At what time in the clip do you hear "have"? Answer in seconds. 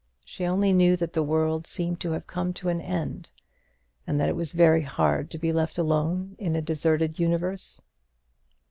2.13-2.25